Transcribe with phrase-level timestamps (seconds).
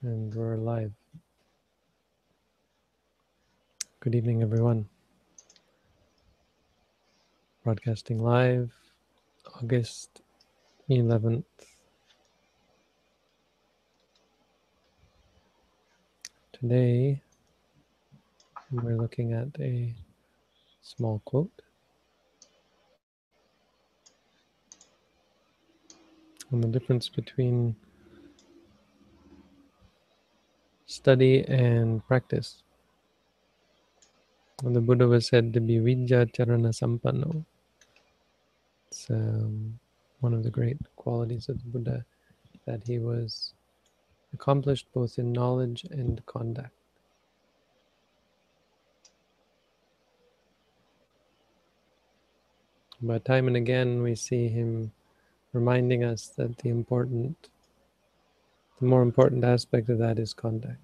[0.00, 0.92] And we're live.
[3.98, 4.88] Good evening, everyone.
[7.64, 8.70] Broadcasting live,
[9.56, 10.22] August
[10.88, 11.42] 11th.
[16.52, 17.20] Today,
[18.70, 19.92] we're looking at a
[20.80, 21.62] small quote
[26.52, 27.74] on the difference between
[30.88, 32.62] study and practice.
[34.64, 37.44] And the Buddha was said to be Vijja Charana Sampanno.
[38.88, 39.78] It's um,
[40.20, 42.04] one of the great qualities of the Buddha
[42.66, 43.52] that he was
[44.32, 46.72] accomplished both in knowledge and conduct.
[53.00, 54.90] But time and again, we see him
[55.52, 57.36] reminding us that the important
[58.80, 60.78] the more important aspect of that is conduct.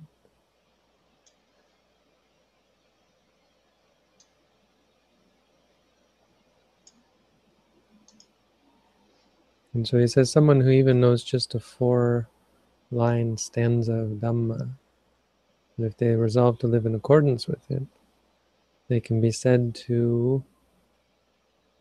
[9.73, 12.28] And so he says, someone who even knows just a four
[12.92, 14.61] line stanza of Dhamma,
[15.77, 17.83] and if they resolve to live in accordance with it,
[18.89, 20.45] they can be said to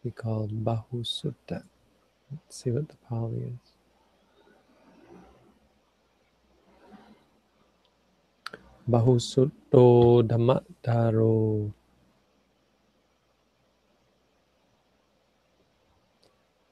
[0.03, 1.63] be called Bahusutta.
[2.31, 3.72] Let's see what the Pali is.
[8.89, 11.71] Bahusutto Dhammadharo.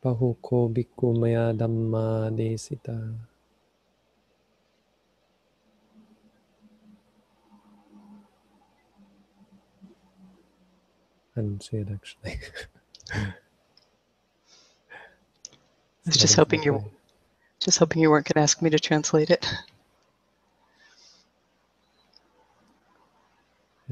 [0.03, 3.15] Bahuko Bhikkhu Maya Dhamma Desita.
[11.37, 12.39] I didn't see it actually.
[13.13, 13.33] I
[16.05, 16.83] was just hoping you
[17.59, 19.45] just hoping you weren't going to ask me to translate it.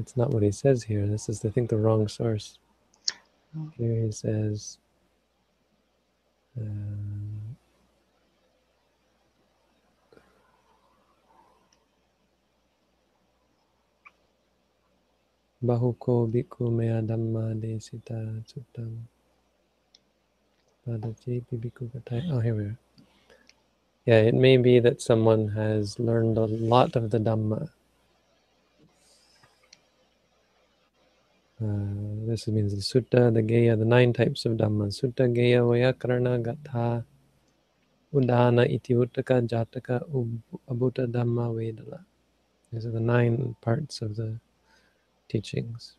[0.00, 1.06] It's not what he says here.
[1.06, 2.58] This is, I think, the wrong source.
[3.58, 3.70] Oh.
[3.78, 4.78] Here he says,
[6.60, 6.64] uh,
[15.64, 18.98] Bahuko bhikkhu maya dhamma desita suttam.
[20.88, 22.30] Padachepi bhikkhu kathai.
[22.32, 22.78] Oh, here we are.
[24.06, 27.70] Yeah, it may be that someone has learned a lot of the Dhamma.
[31.60, 34.88] This means the Sutta, the Geya, the nine types of Dhamma.
[34.88, 37.04] Sutta, Geya, Vyakarana, Gatha,
[38.14, 40.02] Udana, Iti, Uttaka, Jataka,
[40.70, 42.04] Abhuta, Dhamma, vedala.
[42.72, 44.40] These are the nine parts of the
[45.28, 45.96] teachings.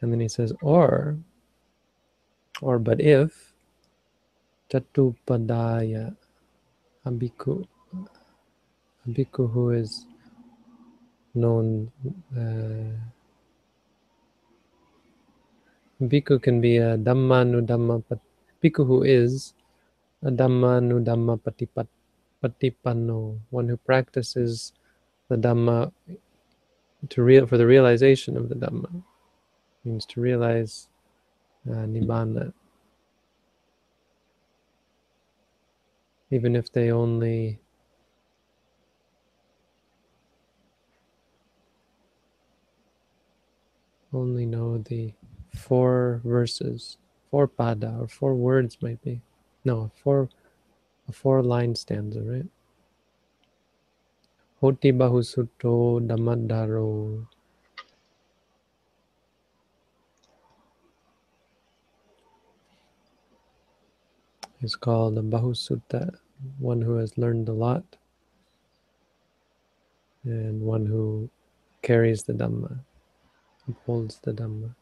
[0.00, 1.18] And then he says, or,
[2.62, 3.52] or but if,
[4.70, 6.16] Chatupadaya,
[7.04, 7.66] a bhikkhu
[9.34, 10.06] who is
[11.34, 11.90] known,
[12.36, 12.96] uh,
[16.00, 18.18] bhikkhu can be a Dhamma Dhamma Pat,
[18.62, 19.54] bhikkhu who is
[20.22, 21.86] a Dhamma Dhamma Patipat,
[22.42, 24.72] Patipanno, one who practices
[25.28, 25.92] the Dhamma
[27.08, 29.02] to real for the realization of the Dhamma
[29.84, 30.88] means to realize
[31.68, 32.52] uh, Nibbana.
[36.30, 37.58] Even if they only
[44.12, 45.12] only know the
[45.58, 46.96] four verses,
[47.30, 49.20] four pada or four words might be.
[49.64, 50.28] No, four
[51.08, 52.46] a four line stanza, right?
[54.60, 57.26] Hoti Bahusutto Dhammadharo.
[64.60, 66.18] is called a Bahusutta,
[66.58, 67.84] one who has learned a lot,
[70.24, 71.30] and one who
[71.82, 72.80] carries the Dhamma,
[73.68, 74.74] upholds the Dhamma.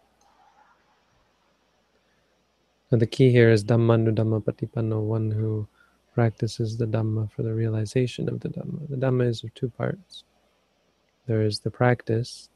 [2.90, 5.66] And the key here is Dhammanu Dhamma Patipanno, one who
[6.14, 8.88] practices the Dhamma for the realization of the Dhamma.
[8.88, 10.24] The Dhamma is of two parts.
[11.26, 12.48] There is the practice,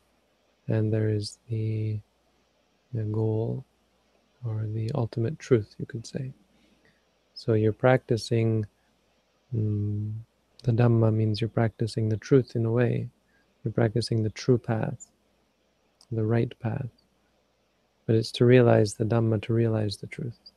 [0.69, 1.99] and there is the,
[2.95, 3.65] the goal,
[4.45, 6.33] or the ultimate truth, you could say.
[7.35, 8.67] So you're practicing
[9.55, 10.13] mm,
[10.63, 13.09] the Dhamma means you're practicing the truth in a way.
[13.65, 15.09] You're practicing the true path,
[16.13, 16.91] the right path.
[18.11, 20.51] But it's to realize the Dhamma, to realize the truth.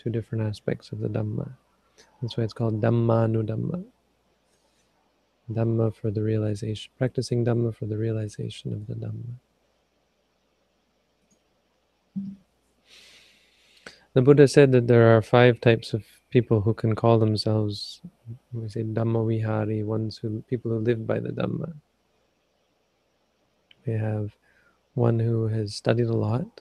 [0.00, 1.50] Two different aspects of the Dhamma.
[2.22, 3.84] That's why it's called Dhamma nu Dhamma.
[5.50, 9.34] Dhamma for the realization, practicing Dhamma for the realization of the Dhamma.
[14.12, 18.00] The Buddha said that there are five types of people who can call themselves,
[18.52, 21.72] we say Dhamma Vihari, ones who people who live by the Dhamma.
[23.84, 24.37] We have
[24.98, 26.60] one who has studied a lot,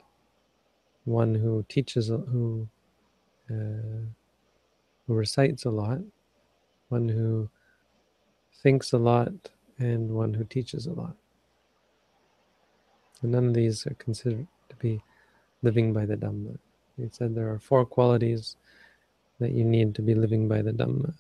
[1.05, 2.67] one who teaches, who
[3.49, 4.05] uh,
[5.07, 5.99] who recites a lot,
[6.89, 7.49] one who
[8.61, 9.31] thinks a lot,
[9.79, 11.15] and one who teaches a lot.
[13.21, 15.01] And none of these are considered to be
[15.63, 16.57] living by the Dhamma.
[16.97, 18.57] He said there are four qualities
[19.39, 21.13] that you need to be living by the Dhamma.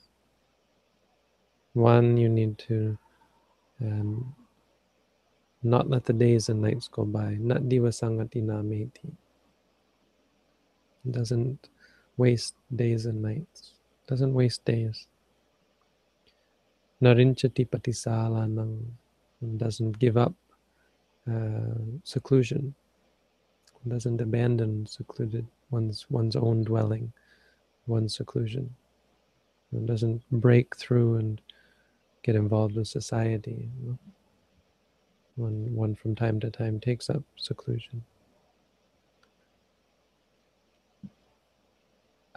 [1.73, 2.97] One, you need to
[3.81, 4.35] um,
[5.63, 7.35] not let the days and nights go by.
[7.39, 9.11] Not divasangati meti.
[11.09, 11.69] Doesn't
[12.17, 13.73] waste days and nights.
[14.07, 15.07] Doesn't waste days.
[17.01, 18.85] Narinchati patisalanang.
[19.57, 20.33] Doesn't give up
[21.29, 22.73] uh, seclusion.
[23.87, 27.11] Doesn't abandon secluded one's one's own dwelling
[27.87, 28.73] one's seclusion.
[29.85, 31.41] doesn't break through and
[32.23, 33.69] get involved with society.
[33.81, 33.99] You know?
[35.37, 38.03] One, one from time to time takes up seclusion.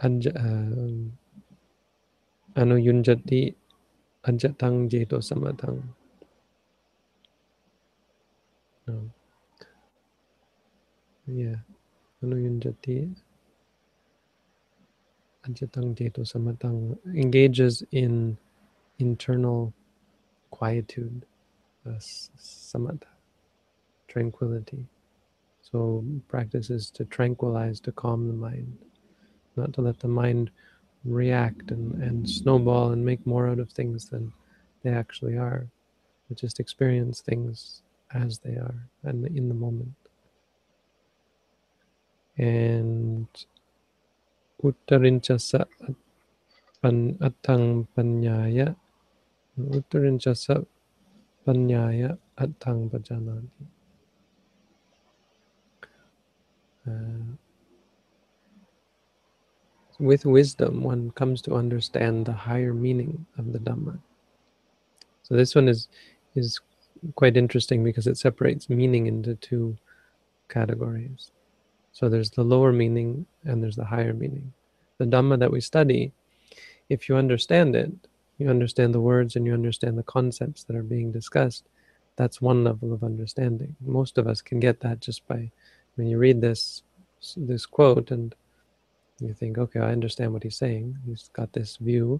[0.03, 1.13] Anj, um,
[2.55, 3.55] anuyunjati
[4.25, 5.83] anjatang jeto samatang.
[8.87, 9.11] No.
[11.27, 11.57] Yeah.
[12.23, 13.09] Anuyunjati
[15.47, 18.37] Ajatang Jeto Samatang engages in
[18.99, 19.73] internal
[20.51, 21.25] quietude,
[21.87, 23.07] uh, samatha,
[24.07, 24.85] tranquility.
[25.61, 28.77] So practices to tranquilize, to calm the mind,
[29.55, 30.51] not to let the mind
[31.05, 34.31] react and, and snowball and make more out of things than
[34.83, 35.67] they actually are,
[36.27, 37.81] but just experience things
[38.13, 39.93] as they are and in the moment.
[42.37, 43.27] And
[44.63, 45.65] uttarincha sa
[46.81, 48.75] pan atang panyaya
[56.87, 56.91] uh,
[59.99, 63.99] with wisdom one comes to understand the higher meaning of the dhamma.
[65.23, 65.87] So this one is
[66.35, 66.59] is
[67.15, 69.77] quite interesting because it separates meaning into two
[70.49, 71.31] categories.
[71.93, 74.53] So there's the lower meaning and there's the higher meaning.
[74.97, 76.11] The Dhamma that we study,
[76.89, 77.91] if you understand it,
[78.41, 81.65] you understand the words and you understand the concepts that are being discussed,
[82.15, 83.75] that's one level of understanding.
[83.81, 85.51] Most of us can get that just by
[85.95, 86.83] when you read this
[87.37, 88.33] this quote and
[89.19, 90.97] you think, okay, I understand what he's saying.
[91.05, 92.19] He's got this view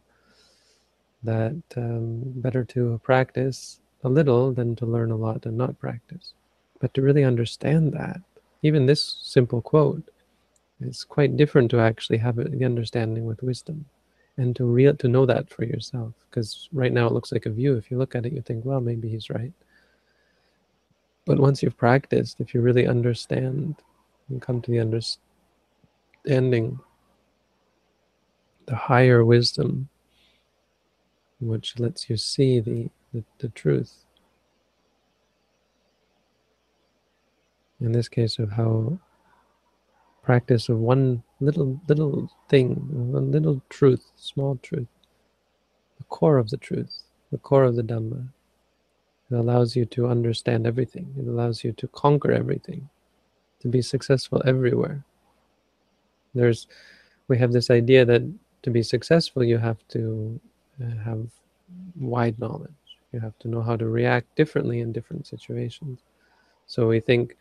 [1.23, 6.33] that um, better to practice a little than to learn a lot and not practice.
[6.79, 8.21] But to really understand that,
[8.61, 10.09] even this simple quote
[10.79, 13.85] is quite different to actually have the understanding with wisdom
[14.37, 17.49] and to real to know that for yourself because right now it looks like a
[17.49, 17.75] view.
[17.75, 19.53] If you look at it you think well maybe he's right.
[21.25, 23.75] But once you've practiced if you really understand
[24.29, 26.79] and come to the understanding
[28.65, 29.89] the higher wisdom
[31.41, 34.05] which lets you see the, the, the truth.
[37.79, 38.99] In this case of how
[40.23, 42.75] practice of one little little thing,
[43.11, 44.87] one little truth, small truth,
[45.97, 48.27] the core of the truth, the core of the Dhamma.
[49.29, 51.13] It allows you to understand everything.
[51.17, 52.89] It allows you to conquer everything,
[53.61, 55.03] to be successful everywhere.
[56.35, 56.67] There's,
[57.27, 58.21] we have this idea that
[58.63, 60.39] to be successful, you have to
[60.83, 61.27] uh, have
[61.99, 62.71] wide knowledge.
[63.11, 66.01] You have to know how to react differently in different situations.
[66.67, 67.37] So we think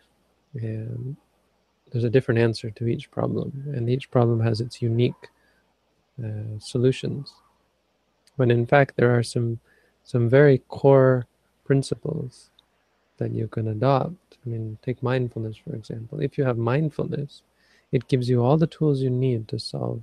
[0.54, 1.16] and
[1.90, 5.28] there's a different answer to each problem, and each problem has its unique
[6.22, 7.34] uh, solutions.
[8.36, 9.60] When in fact, there are some
[10.04, 11.26] some very core
[11.64, 12.50] principles
[13.18, 14.38] that you can adopt.
[14.44, 16.20] I mean, take mindfulness for example.
[16.20, 17.42] If you have mindfulness,
[17.92, 20.02] it gives you all the tools you need to solve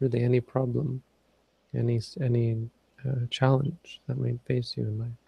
[0.00, 1.02] really any problem,
[1.74, 2.68] any any
[3.06, 5.21] uh, challenge that might face you in life.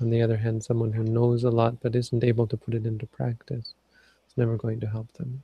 [0.00, 2.86] On the other hand, someone who knows a lot but isn't able to put it
[2.86, 3.74] into practice,
[4.26, 5.42] it's never going to help them.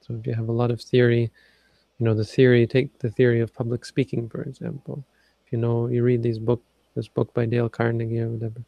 [0.00, 1.30] So if you have a lot of theory,
[1.98, 5.04] you know, the theory, take the theory of public speaking, for example.
[5.44, 6.62] If you know, you read these book,
[6.94, 8.62] this book by Dale Carnegie or whatever,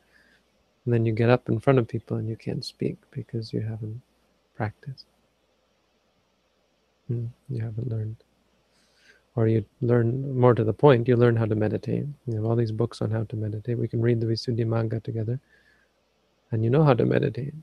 [0.84, 3.60] and then you get up in front of people and you can't speak because you
[3.60, 4.00] haven't
[4.56, 5.06] practiced.
[7.06, 8.16] Hmm, you haven't learned
[9.36, 12.04] or you learn more to the point, you learn how to meditate.
[12.26, 13.78] You have all these books on how to meditate.
[13.78, 15.40] We can read the Visuddhimagga together,
[16.50, 17.54] and you know how to meditate.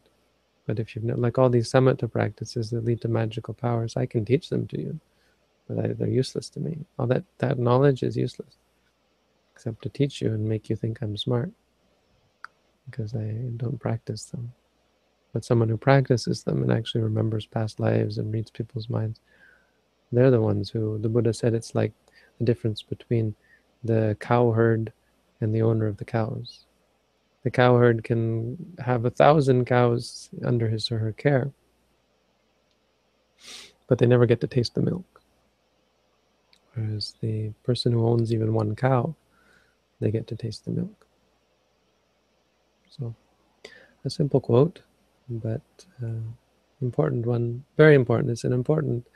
[0.66, 4.26] But if you've like all these samatha practices that lead to magical powers, I can
[4.26, 5.00] teach them to you,
[5.68, 6.80] but they're useless to me.
[6.98, 8.56] All that that knowledge is useless,
[9.54, 11.52] except to teach you and make you think I'm smart,
[12.90, 14.54] because I don't practice them.
[15.34, 19.20] But someone who practices them and actually remembers past lives and reads people's minds,
[20.12, 21.94] they're the ones who the Buddha said it's like
[22.40, 23.36] the difference between
[23.84, 24.92] the cow herd
[25.42, 26.66] and the owner of the cows
[27.48, 31.50] the cowherd can have a thousand cows under his or her care,
[33.88, 35.22] but they never get to taste the milk.
[36.74, 39.16] Whereas the person who owns even one cow,
[40.02, 41.08] they get to taste the milk.
[42.90, 43.16] So,
[44.04, 44.82] a simple quote,
[45.30, 45.62] but
[46.04, 46.28] uh,
[46.82, 48.32] important one, very important.
[48.32, 49.08] It's an important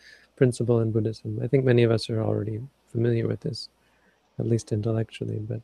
[0.41, 1.39] principle in Buddhism.
[1.43, 2.59] I think many of us are already
[2.91, 3.69] familiar with this,
[4.39, 5.61] at least intellectually, but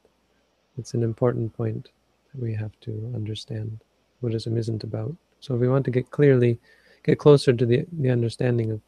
[0.77, 1.89] it's an important point
[2.31, 3.79] that we have to understand
[4.22, 5.15] Buddhism isn't about.
[5.39, 6.60] So if we want to get clearly,
[7.03, 8.79] get closer to the, the understanding of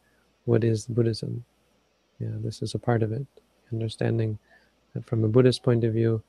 [0.45, 1.43] what is Buddhism,
[2.19, 3.25] yeah, this is a part of it.
[3.73, 4.37] Understanding
[4.93, 6.21] that from a Buddhist point of view,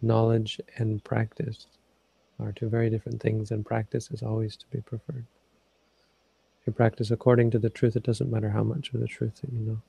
[0.00, 1.66] knowledge and practice
[2.40, 5.26] are two very different things, and practice is always to be preferred.
[6.66, 9.52] You practice according to the truth, it doesn't matter how much of the truth that
[9.52, 9.82] you know.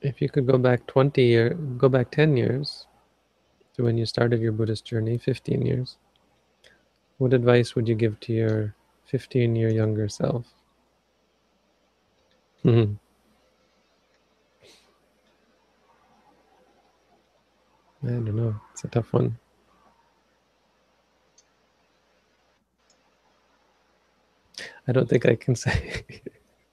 [0.00, 2.86] If you could go back 20 years, go back 10 years
[3.74, 5.96] to when you started your Buddhist journey, 15 years,
[7.16, 8.74] what advice would you give to your
[9.06, 10.46] 15 year younger self?
[12.64, 12.94] Mm-hmm.
[18.04, 18.54] I don't know.
[18.72, 19.36] It's a tough one.
[24.86, 26.04] I don't think I can say.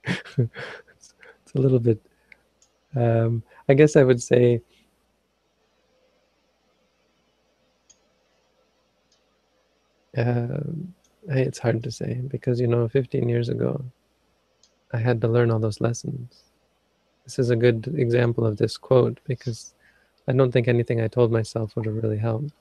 [0.06, 2.00] it's, a little bit
[2.94, 4.60] um, I guess I would say
[10.16, 10.60] uh,
[11.28, 13.84] it's hard to say because you know 15 years ago
[14.92, 16.44] I had to learn all those lessons.
[17.24, 19.74] This is a good example of this quote because
[20.28, 22.52] I don't think anything I told myself would have really helped.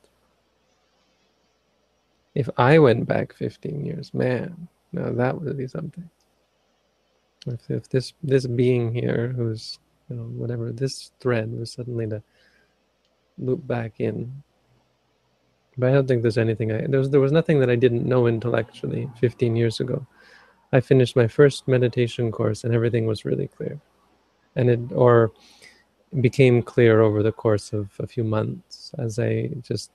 [2.36, 6.10] If I went back 15 years, man, now that would be something.
[7.48, 9.80] If, if this this being here who's
[10.10, 12.22] you know, whatever this thread was suddenly to
[13.38, 14.44] loop back in.
[15.78, 18.06] But I don't think there's anything I there was there was nothing that I didn't
[18.06, 20.06] know intellectually 15 years ago.
[20.72, 23.80] I finished my first meditation course and everything was really clear.
[24.56, 25.32] And it or
[26.22, 29.92] became clear over the course of a few months as I just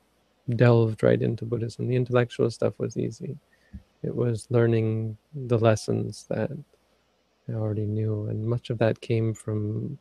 [0.57, 1.89] delved right into Buddhism.
[1.89, 3.37] The intellectual stuff was easy.
[4.03, 6.51] It was learning the lessons that
[7.49, 9.99] I already knew, and much of that came from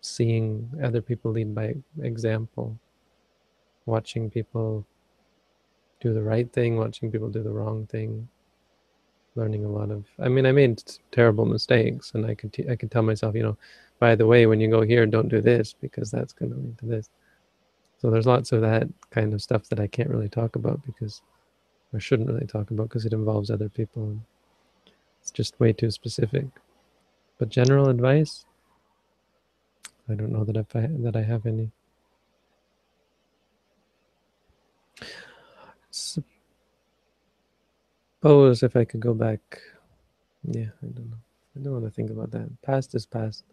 [0.00, 2.78] seeing other people lead by example,
[3.86, 4.86] watching people
[6.00, 8.26] do the right thing, watching people do the wrong thing,
[9.34, 10.04] learning a lot of.
[10.18, 10.82] I mean, I made
[11.12, 13.58] terrible mistakes, and I could t- I could tell myself, you know,
[14.00, 16.78] by the way, when you go here, don't do this because that's going to lead
[16.78, 17.08] to this.
[17.98, 21.20] So there's lots of that kind of stuff that I can't really talk about because
[21.94, 24.16] I shouldn't really talk about because it involves other people.
[25.20, 26.46] It's just way too specific.
[27.38, 28.46] But general advice,
[30.08, 31.70] I don't know that if I that I have any.
[35.90, 36.24] Suppose
[38.62, 39.40] if I could go back,
[40.44, 41.16] yeah, I don't know.
[41.56, 42.48] I don't want to think about that.
[42.62, 43.44] Past is past.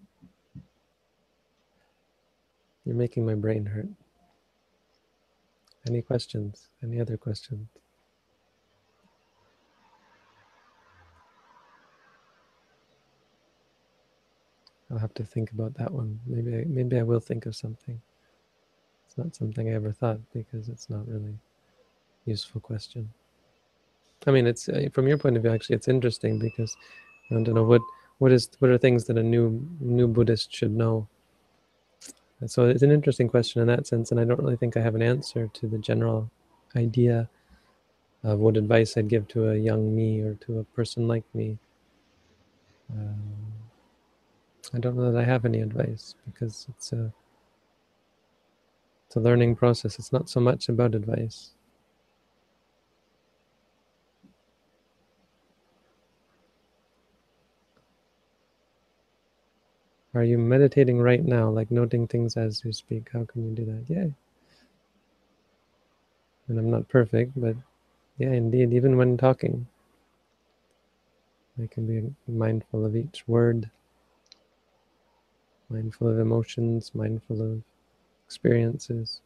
[2.87, 3.89] You're making my brain hurt.
[5.89, 6.69] Any questions?
[6.81, 7.67] Any other questions?
[14.89, 16.17] I'll have to think about that one.
[16.25, 18.01] Maybe I, maybe I will think of something.
[19.05, 21.37] It's not something I ever thought because it's not really
[22.25, 23.11] useful question.
[24.25, 25.51] I mean, it's uh, from your point of view.
[25.51, 26.77] Actually, it's interesting because
[27.31, 27.81] I don't know what
[28.19, 31.09] what is what are things that a new new Buddhist should know.
[32.45, 34.93] So it's an interesting question in that sense, and I don't really think I have
[34.93, 36.29] an answer to the general
[36.75, 37.27] idea
[38.23, 41.57] of what advice I'd give to a young me or to a person like me.
[42.93, 43.53] Um,
[44.73, 47.11] I don't know that I have any advice because it's a
[49.07, 49.97] it's a learning process.
[49.97, 51.51] It's not so much about advice.
[60.17, 63.09] Are you meditating right now, like noting things as you speak?
[63.13, 63.83] How can you do that?
[63.87, 64.07] Yeah.
[66.47, 67.55] And I'm not perfect, but
[68.17, 69.67] yeah, indeed, even when talking,
[71.61, 73.69] I can be mindful of each word
[75.69, 77.61] mindful of emotions, mindful of
[78.25, 79.21] experiences.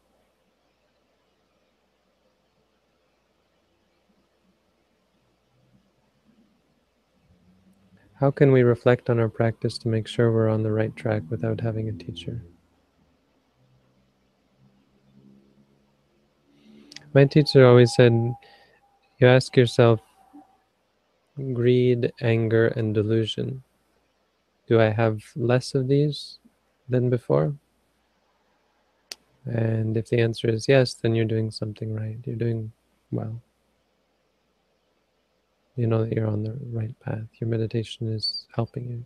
[8.21, 11.23] How can we reflect on our practice to make sure we're on the right track
[11.31, 12.39] without having a teacher?
[17.15, 18.13] My teacher always said,
[19.17, 20.01] you ask yourself,
[21.51, 23.63] greed, anger, and delusion.
[24.67, 26.37] Do I have less of these
[26.87, 27.55] than before?
[29.45, 32.19] And if the answer is yes, then you're doing something right.
[32.23, 32.71] You're doing
[33.11, 33.41] well
[35.75, 37.23] you know that you're on the right path.
[37.39, 39.05] Your meditation is helping you.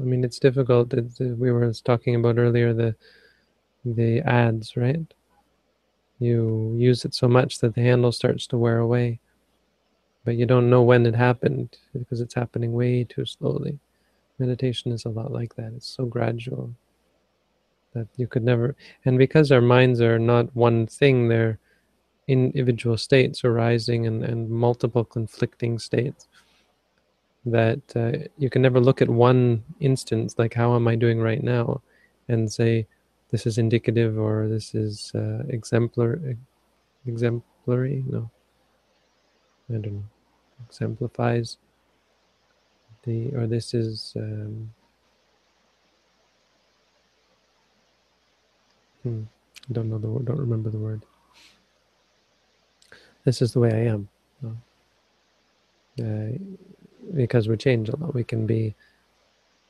[0.00, 0.94] I mean, it's difficult.
[1.18, 2.94] we were talking about earlier the
[3.84, 5.12] the adze, right?
[6.18, 9.20] You use it so much that the handle starts to wear away,
[10.24, 13.78] but you don't know when it happened because it's happening way too slowly.
[14.38, 15.72] Meditation is a lot like that.
[15.74, 16.74] It's so gradual
[17.94, 21.58] that you could never and because our minds are not one thing they're
[22.26, 26.28] individual states arising and, and multiple conflicting states
[27.46, 31.42] that uh, you can never look at one instance like how am i doing right
[31.42, 31.80] now
[32.28, 32.86] and say
[33.30, 36.20] this is indicative or this is uh, exemplar
[37.06, 38.30] exemplary no.
[39.70, 40.04] I don't know.
[40.66, 41.58] Exemplifies
[43.04, 44.72] the or this is um,
[49.02, 49.22] Hmm.
[49.72, 50.24] Don't know the word.
[50.26, 51.02] Don't remember the word.
[53.24, 54.08] This is the way I am.
[56.00, 56.30] Uh,
[57.14, 58.14] because we change a lot.
[58.14, 58.74] We can be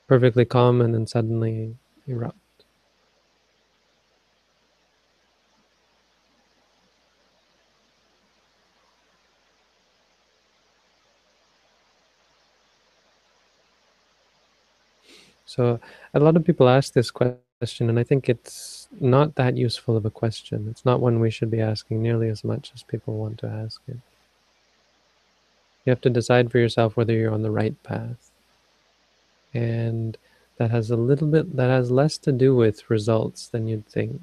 [0.06, 1.74] perfectly calm and then suddenly
[2.06, 2.36] erupt.
[15.46, 15.80] So
[16.12, 17.10] a lot of people ask this
[17.58, 20.68] question, and I think it's not that useful of a question.
[20.70, 23.80] It's not one we should be asking nearly as much as people want to ask
[23.88, 23.98] it.
[25.84, 28.30] You have to decide for yourself whether you're on the right path.
[29.54, 30.16] And
[30.58, 34.20] that has a little bit, that has less to do with results than you'd think.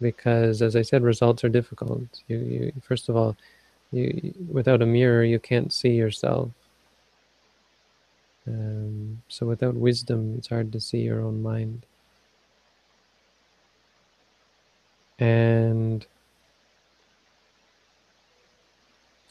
[0.00, 2.02] Because as I said, results are difficult.
[2.26, 3.36] You, you first of all,
[3.92, 6.50] you, without a mirror, you can't see yourself.
[8.46, 11.86] Um, so without wisdom, it's hard to see your own mind.
[15.18, 16.06] and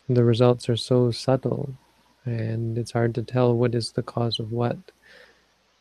[0.10, 1.74] the results are so subtle
[2.26, 4.78] and it's hard to tell what is the cause of what.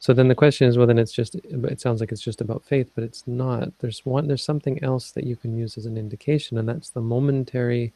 [0.00, 2.64] So then the question is well then it's just it sounds like it's just about
[2.64, 3.72] faith but it's not.
[3.78, 7.00] There's one there's something else that you can use as an indication and that's the
[7.00, 7.92] momentary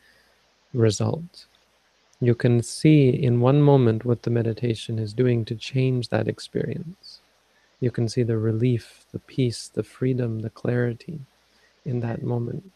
[0.73, 1.47] result
[2.21, 7.21] you can see in one moment what the meditation is doing to change that experience
[7.81, 11.21] you can see the relief the peace the freedom the clarity
[11.87, 12.71] in that moment.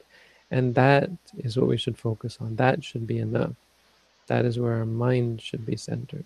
[0.50, 2.56] And that is what we should focus on.
[2.56, 3.52] That should be enough.
[4.28, 6.24] That is where our mind should be centered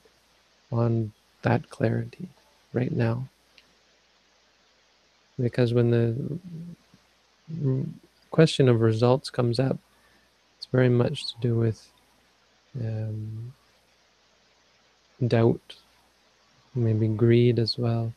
[0.71, 2.29] on that clarity
[2.73, 3.27] right now.
[5.39, 6.39] Because when the
[8.31, 9.79] question of results comes up,
[10.57, 11.87] it's very much to do with
[12.81, 13.53] um,
[15.27, 15.75] doubt,
[16.75, 18.13] maybe greed as well,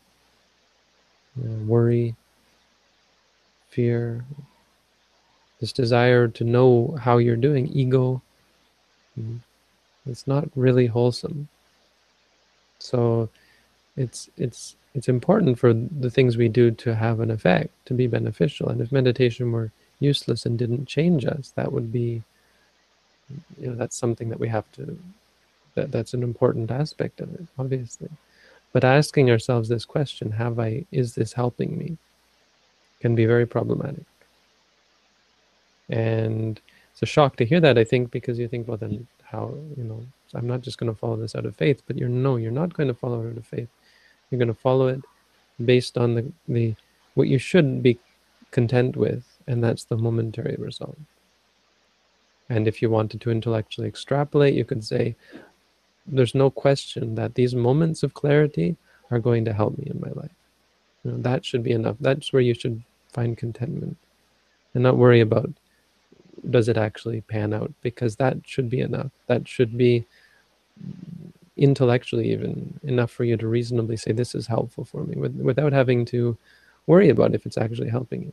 [1.39, 2.15] uh, worry,
[3.69, 4.25] fear,
[5.59, 8.21] this desire to know how you're doing, ego,
[9.19, 9.39] mm,
[10.05, 11.47] it's not really wholesome.
[12.79, 13.29] So
[13.95, 18.07] it's it's it's important for the things we do to have an effect, to be
[18.07, 18.69] beneficial.
[18.69, 22.23] And if meditation were useless and didn't change us, that would be
[23.59, 24.97] you know that's something that we have to
[25.75, 28.09] that that's an important aspect of it, obviously.
[28.73, 31.97] But asking ourselves this question, have I is this helping me?
[32.99, 34.05] can be very problematic.
[35.89, 36.59] And
[36.91, 39.83] it's a shock to hear that, I think, because you think, well, then how, you
[39.83, 42.51] know, I'm not just going to follow this out of faith, but you're no, you're
[42.51, 43.69] not going to follow it out of faith.
[44.29, 45.01] You're going to follow it
[45.63, 46.75] based on the, the
[47.13, 47.97] what you should be
[48.51, 50.97] content with, and that's the momentary result.
[52.49, 55.15] And if you wanted to intellectually extrapolate, you could say,
[56.05, 58.77] there's no question that these moments of clarity
[59.11, 60.31] are going to help me in my life.
[61.03, 61.97] You know, that should be enough.
[61.99, 62.81] That's where you should
[63.11, 63.97] find contentment
[64.73, 65.49] and not worry about
[66.51, 70.05] does it actually pan out because that should be enough that should be
[71.57, 75.73] intellectually even enough for you to reasonably say this is helpful for me with, without
[75.73, 76.37] having to
[76.85, 78.31] worry about if it's actually helping you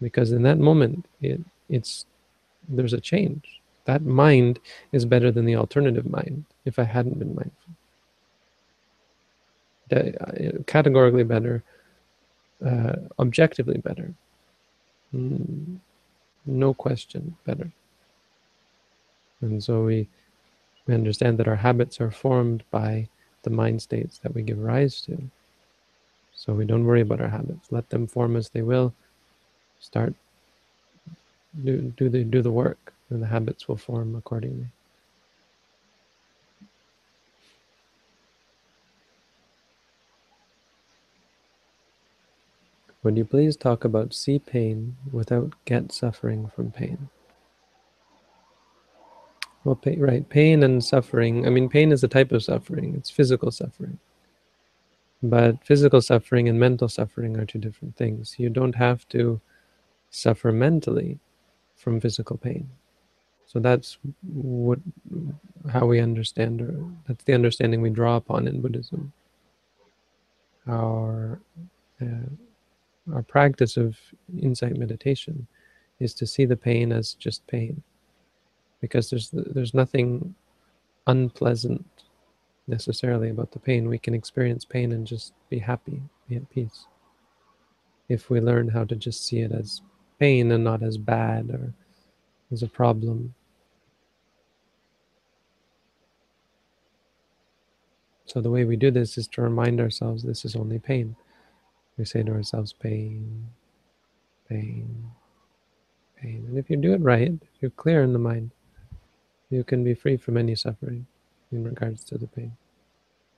[0.00, 2.06] because in that moment it it's
[2.68, 4.58] there's a change that mind
[4.92, 7.72] is better than the alternative mind if i hadn't been mindful
[9.92, 10.02] uh,
[10.66, 11.62] categorically better,
[12.64, 14.12] uh, objectively better.
[15.14, 15.78] Mm,
[16.46, 17.70] no question better.
[19.42, 20.08] And so we,
[20.86, 23.08] we understand that our habits are formed by
[23.42, 25.16] the mind states that we give rise to.
[26.34, 27.68] So we don't worry about our habits.
[27.70, 28.92] Let them form as they will.
[29.78, 30.14] Start
[31.64, 34.68] do do the do the work, and the habits will form accordingly.
[43.02, 47.08] Would you please talk about see pain without get suffering from pain?
[49.64, 51.46] Well, pain, right, pain and suffering.
[51.46, 52.94] I mean, pain is a type of suffering.
[52.96, 53.98] It's physical suffering.
[55.22, 58.36] But physical suffering and mental suffering are two different things.
[58.38, 59.40] You don't have to
[60.10, 61.18] suffer mentally
[61.76, 62.68] from physical pain.
[63.46, 64.80] So that's what
[65.70, 69.12] how we understand, or that's the understanding we draw upon in Buddhism.
[70.66, 71.40] Our
[72.02, 73.96] uh, our practice of
[74.42, 75.46] insight meditation
[76.00, 77.82] is to see the pain as just pain,
[78.80, 80.34] because there's there's nothing
[81.06, 81.86] unpleasant
[82.66, 83.88] necessarily about the pain.
[83.88, 86.86] We can experience pain and just be happy, be at peace.
[88.08, 89.82] If we learn how to just see it as
[90.18, 91.72] pain and not as bad or
[92.52, 93.34] as a problem.
[98.26, 101.16] So the way we do this is to remind ourselves this is only pain.
[101.96, 103.48] We say to ourselves, pain,
[104.48, 105.10] pain,
[106.20, 106.44] pain.
[106.48, 108.50] And if you do it right, if you're clear in the mind,
[109.48, 111.06] you can be free from any suffering
[111.52, 112.52] in regards to the pain.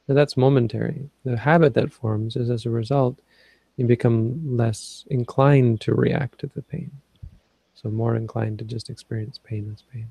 [0.09, 1.11] Now that's momentary.
[1.25, 3.19] The habit that forms is as a result,
[3.79, 6.93] you become less inclined to react to the pain.
[7.75, 10.09] So more inclined to just experience pain as pain.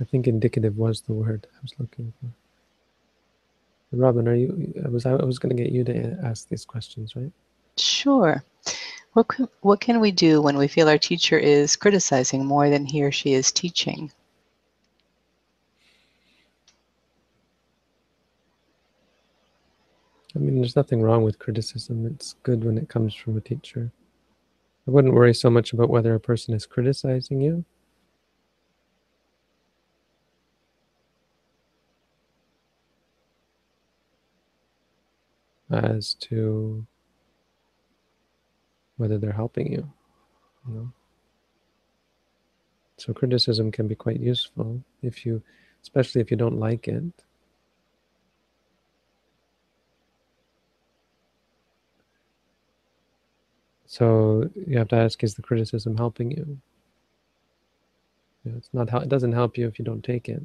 [0.00, 2.28] I think indicative was the word I was looking for.
[3.92, 4.74] Robin, are you?
[4.84, 7.32] I was I was going to get you to ask these questions, right?
[7.78, 8.44] Sure.
[9.18, 12.86] What can, what can we do when we feel our teacher is criticizing more than
[12.86, 14.12] he or she is teaching?
[20.36, 22.06] I mean, there's nothing wrong with criticism.
[22.06, 23.90] It's good when it comes from a teacher.
[24.86, 27.64] I wouldn't worry so much about whether a person is criticizing you
[35.72, 36.86] as to
[38.98, 39.90] whether they're helping you,
[40.68, 40.92] you know.
[42.98, 45.42] So criticism can be quite useful if you,
[45.82, 47.04] especially if you don't like it.
[53.86, 56.58] So you have to ask, is the criticism helping you?
[58.48, 59.02] you know, it's not.
[59.02, 60.44] It doesn't help you if you don't take it.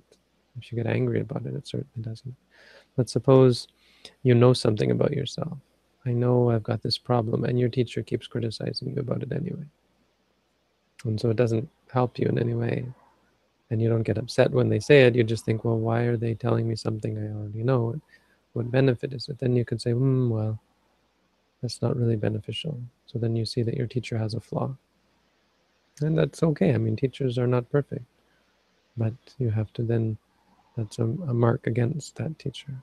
[0.60, 2.36] If you get angry about it, it certainly doesn't.
[2.96, 3.68] But suppose
[4.24, 5.58] you know something about yourself.
[6.06, 9.66] I know I've got this problem, and your teacher keeps criticizing you about it anyway.
[11.06, 12.86] And so it doesn't help you in any way.
[13.70, 15.16] And you don't get upset when they say it.
[15.16, 18.00] You just think, well, why are they telling me something I already know?
[18.54, 19.40] What benefit is it?
[19.40, 20.60] Then you could say, hmm, well,
[21.62, 22.80] that's not really beneficial.
[23.06, 24.76] So then you see that your teacher has a flaw.
[26.02, 26.74] And that's okay.
[26.74, 28.04] I mean, teachers are not perfect.
[28.98, 30.18] But you have to then,
[30.78, 32.74] that's a, a mark against that teacher.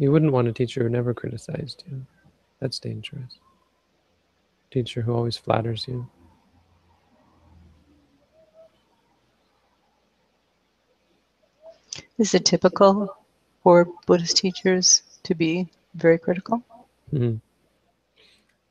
[0.00, 2.06] You wouldn't want a teacher who never criticized you.
[2.58, 3.38] That's dangerous.
[4.70, 6.08] A teacher who always flatters you.
[12.16, 13.14] Is it typical
[13.62, 16.64] for Buddhist teachers to be very critical?
[17.12, 17.36] Mm-hmm.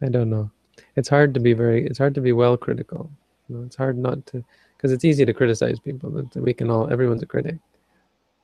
[0.04, 0.50] I don't know.
[0.96, 1.86] It's hard to be very.
[1.86, 3.08] It's hard to be well critical.
[3.48, 4.44] You know, it's hard not to,
[4.76, 6.28] because it's easy to criticize people.
[6.34, 6.92] We can all.
[6.92, 7.58] Everyone's a critic.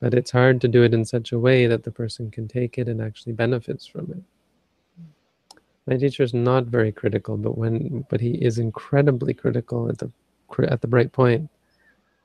[0.00, 2.78] But it's hard to do it in such a way that the person can take
[2.78, 4.22] it and actually benefits from it.
[5.86, 10.10] My teacher is not very critical, but when but he is incredibly critical at the
[10.68, 11.48] at the right point.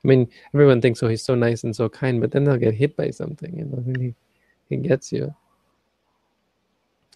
[0.04, 2.74] I mean, everyone thinks, oh, he's so nice and so kind, but then they'll get
[2.74, 4.14] hit by something, you know, then he,
[4.68, 5.32] he gets you.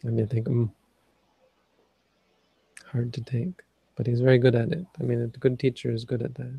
[0.04, 0.66] And you think, hmm,
[2.92, 3.62] hard to take.
[3.96, 4.86] But he's very good at it.
[5.00, 6.54] I mean, a good teacher is good at that.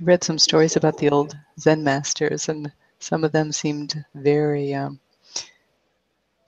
[0.00, 5.00] Read some stories about the old Zen masters, and some of them seemed very, um,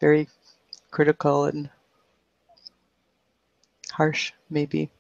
[0.01, 0.29] very
[0.91, 1.71] critical and
[3.91, 4.91] harsh, maybe.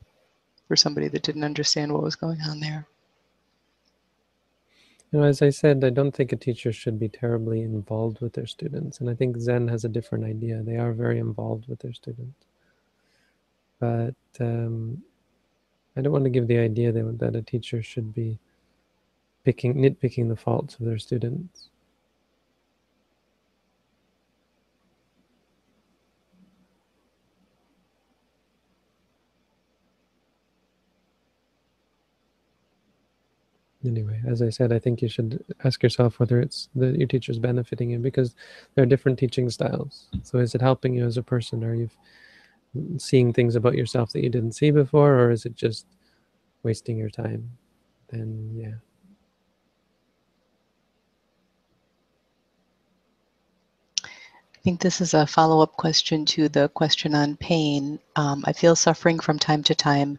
[0.73, 2.87] for somebody that didn't understand what was going on there.
[5.11, 8.33] You know, as I said, I don't think a teacher should be terribly involved with
[8.33, 8.99] their students.
[8.99, 10.63] And I think Zen has a different idea.
[10.63, 12.47] They are very involved with their students.
[13.79, 15.03] But um,
[15.97, 18.39] I don't want to give the idea that, that a teacher should be
[19.45, 21.69] picking, nitpicking the faults of their students.
[33.87, 37.39] anyway, as I said, I think you should ask yourself whether it's that your teacher's
[37.39, 38.35] benefiting you because
[38.75, 40.07] there are different teaching styles.
[40.23, 41.65] So is it helping you as a person?
[41.65, 41.91] Are you
[42.99, 45.87] seeing things about yourself that you didn't see before, or is it just
[46.63, 47.51] wasting your time?
[48.09, 48.75] Then yeah.
[54.05, 57.99] I think this is a follow-up question to the question on pain.
[58.15, 60.19] Um, I feel suffering from time to time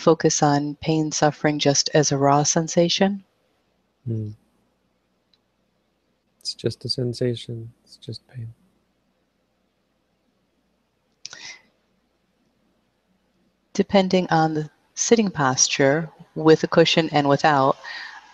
[0.00, 3.22] focus on pain, suffering just as a raw sensation?
[4.08, 4.34] Mm.
[6.40, 8.52] It's just a sensation, it's just pain.
[13.72, 17.76] Depending on the sitting posture, with a cushion and without,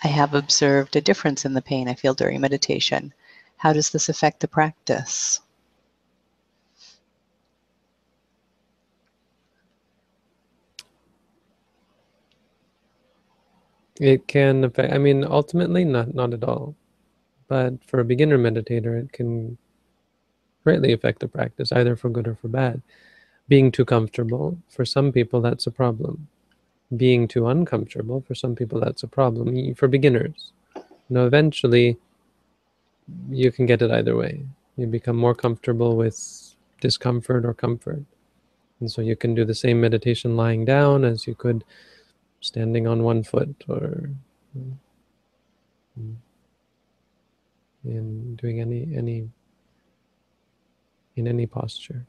[0.04, 3.12] I have observed a difference in the pain I feel during meditation.
[3.56, 5.40] How does this affect the practice?
[13.98, 16.74] It can affect, I mean, ultimately, not, not at all.
[17.48, 19.56] But for a beginner meditator, it can
[20.64, 22.82] greatly affect the practice, either for good or for bad.
[23.48, 26.28] Being too comfortable, for some people, that's a problem.
[26.96, 29.74] Being too uncomfortable, for some people, that's a problem.
[29.74, 31.96] For beginners, you know, eventually,
[33.30, 34.44] you can get it either way.
[34.76, 36.18] You become more comfortable with
[36.80, 38.02] discomfort or comfort.
[38.80, 41.64] And so you can do the same meditation lying down as you could
[42.40, 44.10] standing on one foot or
[44.56, 44.72] mm,
[45.98, 46.14] mm,
[47.84, 49.30] in doing any any
[51.16, 52.04] in any posture.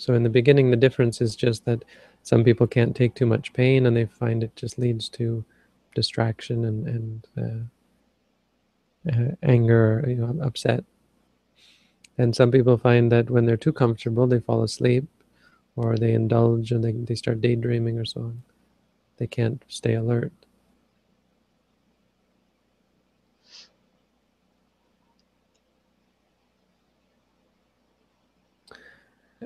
[0.00, 1.84] So in the beginning, the difference is just that
[2.22, 5.44] some people can't take too much pain and they find it just leads to
[5.94, 6.86] distraction and,
[7.36, 7.70] and
[9.06, 10.84] uh, uh, anger, you know, upset.
[12.16, 15.04] And some people find that when they're too comfortable, they fall asleep
[15.76, 18.42] or they indulge and they, they start daydreaming or so on.
[19.18, 20.32] They can't stay alert.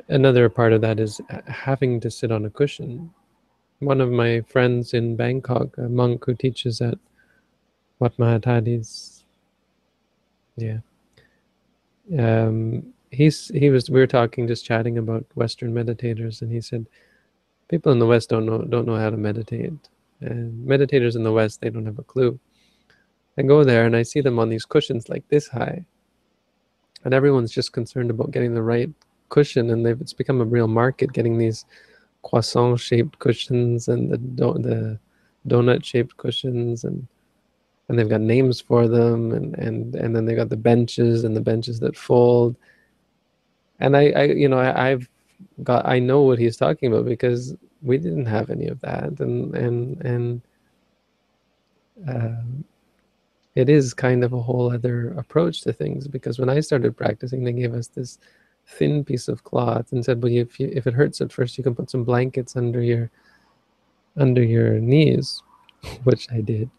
[0.09, 3.13] Another part of that is having to sit on a cushion.
[3.79, 6.99] One of my friends in Bangkok, a monk who teaches at
[8.01, 9.23] Wat Mahatthadis,
[10.57, 10.79] yeah,
[12.19, 16.87] um, he's he was we were talking just chatting about Western meditators, and he said
[17.69, 19.73] people in the West don't know don't know how to meditate,
[20.21, 22.39] and meditators in the West they don't have a clue.
[23.39, 25.85] I go there and I see them on these cushions like this high,
[27.05, 28.91] and everyone's just concerned about getting the right
[29.37, 31.65] cushion, and they've it's become a real market getting these
[32.23, 34.99] croissant shaped cushions and the do, the
[35.47, 37.07] donut shaped cushions and
[37.89, 41.37] and they've got names for them and and and then they've got the benches and
[41.37, 42.57] the benches that fold.
[43.81, 45.09] And I, I you know, I, I've
[45.63, 49.55] got, I know what he's talking about because we didn't have any of that, and
[49.55, 50.43] and and
[52.09, 52.43] uh,
[53.55, 57.45] it is kind of a whole other approach to things because when I started practicing,
[57.45, 58.19] they gave us this
[58.67, 61.65] thin piece of cloth and said, "Well, if you, if it hurts at first, you
[61.65, 63.11] can put some blankets under your
[64.17, 65.43] under your knees,"
[66.05, 66.71] which I did.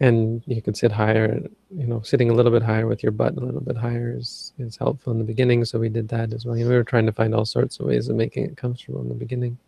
[0.00, 3.36] And you could sit higher you know sitting a little bit higher with your butt
[3.36, 5.64] a little bit higher is, is helpful in the beginning.
[5.64, 6.56] So we did that as well.
[6.56, 9.14] We were trying to find all sorts of ways of making it comfortable in the
[9.14, 9.58] beginning.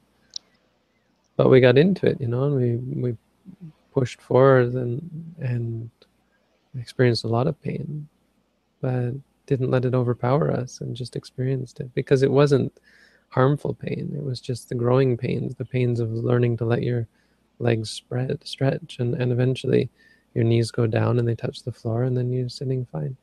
[1.36, 3.16] But we got into it you know and we we
[3.92, 5.90] pushed forward and and
[6.78, 8.08] experienced a lot of pain.
[8.80, 9.14] But
[9.46, 12.72] didn't let it overpower us and just experienced it because it wasn't
[13.28, 14.12] harmful pain.
[14.16, 17.06] It was just the growing pains the pains of learning to let your
[17.58, 19.88] legs spread stretch and, and eventually
[20.34, 23.16] your knees go down and they touch the floor and then you're sitting fine.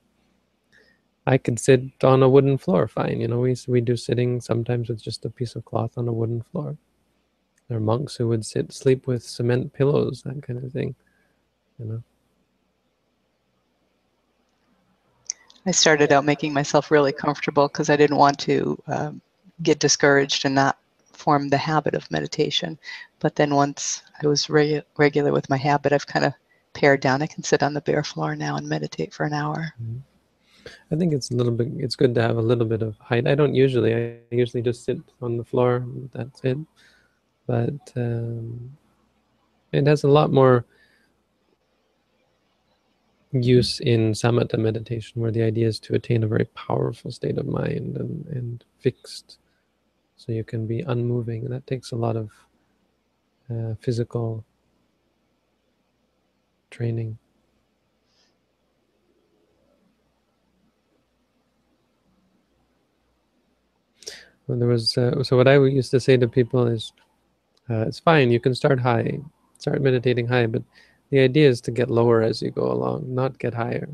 [1.26, 4.90] I could sit on a wooden floor fine you know we, we do sitting sometimes
[4.90, 6.78] with just a piece of cloth on a wooden floor.
[7.68, 10.96] There are monks who would sit sleep with cement pillows that kind of thing
[11.80, 12.04] you know
[15.66, 19.22] i started out making myself really comfortable because i didn't want to um,
[19.62, 20.78] get discouraged and not
[21.12, 22.78] form the habit of meditation
[23.20, 26.34] but then once i was re- regular with my habit i've kind of
[26.74, 27.22] pared down.
[27.22, 29.74] I can sit on the bare floor now and meditate for an hour.
[29.82, 30.00] Mm-hmm.
[30.92, 31.68] I think it's a little bit.
[31.78, 33.28] It's good to have a little bit of height.
[33.28, 33.94] I don't usually.
[33.94, 35.86] I usually just sit on the floor.
[36.14, 36.58] That's it.
[37.48, 38.78] But um,
[39.72, 40.66] it has a lot more
[43.34, 47.48] use in samatha meditation, where the idea is to attain a very powerful state of
[47.48, 49.40] mind and, and fixed,
[50.16, 51.44] so you can be unmoving.
[51.44, 52.30] And that takes a lot of
[53.50, 54.46] uh, physical
[56.70, 57.18] training.
[64.48, 66.92] There was uh, so what I used to say to people is,
[67.70, 68.30] uh, it's fine.
[68.30, 69.20] You can start high,
[69.58, 70.64] start meditating high, but
[71.10, 73.90] the idea is to get lower as you go along, not get higher.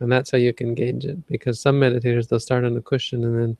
[0.00, 1.26] And that's how you can gauge it.
[1.26, 3.56] Because some meditators they'll start on a cushion and then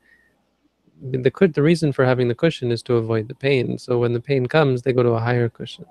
[1.21, 3.77] the the reason for having the cushion is to avoid the pain.
[3.77, 5.85] So when the pain comes, they go to a higher cushion.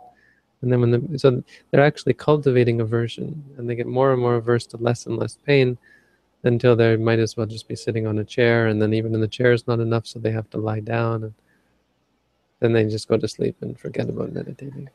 [0.63, 4.37] And then when the so they're actually cultivating aversion and they get more and more
[4.37, 5.79] averse to less and less pain
[6.45, 9.21] until they might as well just be sitting on a chair and then even in
[9.21, 11.35] the chair is not enough so they have to lie down and
[12.61, 14.89] then they just go to sleep and forget about meditating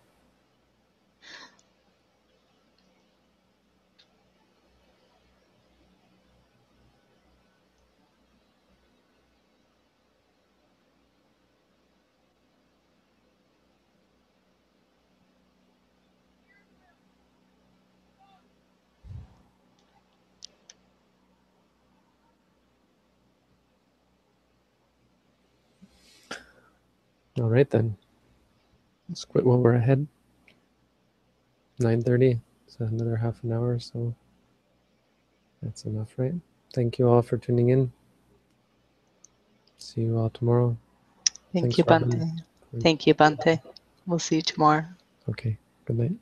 [27.42, 27.98] All right then.
[29.10, 30.06] Let's quit while we're ahead.
[31.80, 34.14] 9.30, so another half an hour, so
[35.64, 36.36] that's enough, right?
[36.72, 37.92] Thank you all for tuning in.
[39.80, 40.78] See you all tomorrow.
[41.52, 41.84] Thank Thanks, you.
[41.84, 42.32] Bhante.
[42.80, 43.60] Thank you, Bhante.
[44.06, 44.86] We'll see you tomorrow.
[45.28, 46.14] Okay, good night.